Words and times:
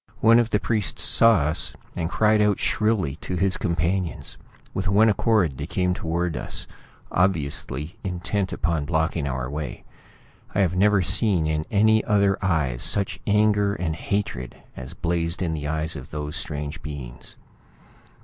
One 0.19 0.39
of 0.39 0.49
the 0.49 0.59
priests 0.59 1.03
saw 1.03 1.33
us, 1.41 1.73
and 1.95 2.09
cried 2.09 2.41
out 2.41 2.57
shrilly 2.59 3.17
to 3.17 3.35
his 3.35 3.55
companions. 3.55 4.35
With 4.73 4.87
one 4.87 5.09
accord 5.09 5.59
they 5.59 5.67
came 5.67 5.93
toward 5.93 6.35
us, 6.35 6.65
obviously 7.11 7.99
intent 8.03 8.51
upon 8.51 8.85
blocking 8.87 9.27
our 9.27 9.47
way. 9.47 9.83
I 10.55 10.61
have 10.61 10.75
never 10.75 11.03
seen 11.03 11.45
in 11.45 11.67
any 11.69 12.03
other 12.03 12.43
eyes 12.43 12.81
such 12.81 13.19
anger 13.27 13.75
and 13.75 13.95
hatred 13.95 14.55
as 14.75 14.95
blazed 14.95 15.39
in 15.39 15.53
the 15.53 15.67
eyes 15.67 15.95
of 15.95 16.09
those 16.09 16.35
strange 16.35 16.81
beings. 16.81 17.35